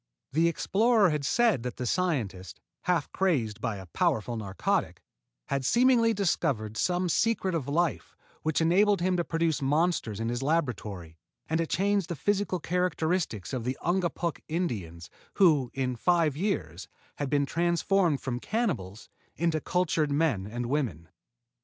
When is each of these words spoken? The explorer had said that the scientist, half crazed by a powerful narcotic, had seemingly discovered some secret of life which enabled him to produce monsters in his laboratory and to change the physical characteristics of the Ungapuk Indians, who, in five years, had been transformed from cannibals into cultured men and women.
The 0.31 0.47
explorer 0.47 1.11
had 1.11 1.23
said 1.23 1.61
that 1.61 1.75
the 1.75 1.85
scientist, 1.85 2.59
half 2.85 3.11
crazed 3.11 3.61
by 3.61 3.75
a 3.75 3.85
powerful 3.85 4.35
narcotic, 4.35 5.03
had 5.49 5.63
seemingly 5.63 6.11
discovered 6.11 6.75
some 6.75 7.07
secret 7.07 7.53
of 7.53 7.67
life 7.67 8.15
which 8.41 8.61
enabled 8.61 9.01
him 9.01 9.15
to 9.17 9.23
produce 9.23 9.61
monsters 9.61 10.19
in 10.19 10.29
his 10.29 10.41
laboratory 10.41 11.17
and 11.47 11.59
to 11.59 11.67
change 11.67 12.07
the 12.07 12.15
physical 12.15 12.59
characteristics 12.59 13.53
of 13.53 13.63
the 13.63 13.77
Ungapuk 13.85 14.39
Indians, 14.47 15.11
who, 15.35 15.69
in 15.71 15.95
five 15.95 16.35
years, 16.35 16.87
had 17.17 17.29
been 17.29 17.45
transformed 17.45 18.21
from 18.21 18.39
cannibals 18.39 19.07
into 19.35 19.61
cultured 19.61 20.09
men 20.11 20.47
and 20.47 20.65
women. 20.65 21.09